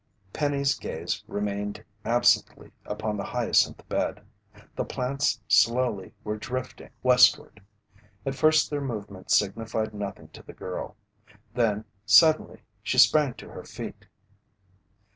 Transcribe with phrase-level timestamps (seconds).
[0.33, 4.25] Penny's gaze remained absently upon the hyacinth bed.
[4.75, 7.61] The plants slowly were drifting westward.
[8.25, 10.95] At first their movement signified nothing to the girl.
[11.53, 14.05] Then suddenly, she sprang to her feet.